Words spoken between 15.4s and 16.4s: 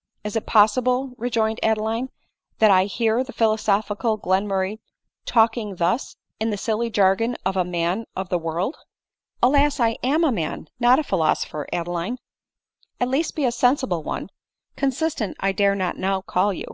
I dare not now call SB